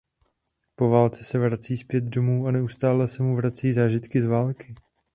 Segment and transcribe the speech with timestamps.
[0.75, 4.75] Po válce se vrací zpět domů a neustále se mu vracejí zážitky z války.